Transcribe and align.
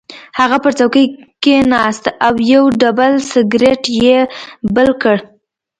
هغه 0.39 0.57
پر 0.63 0.73
څوکۍ 0.79 1.05
کېناست 1.43 2.05
او 2.25 2.33
یو 2.53 2.63
ډبل 2.81 3.13
سګرټ 3.31 3.83
یې 4.03 4.17
بل 4.75 4.89
کړ 5.01 5.17